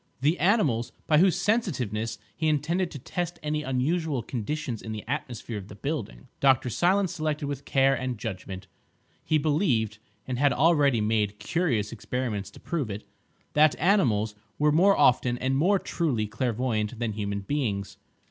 [0.21, 5.59] The animals, by whose sensitiveness he intended to test any unusual conditions in the atmosphere
[5.59, 6.71] of the building, Dr.
[6.71, 8.65] Silence selected with care and judgment.
[9.23, 13.03] He believed (and had already made curious experiments to prove it)
[13.53, 17.97] that animals were more often, and more truly, clairvoyant than human beings.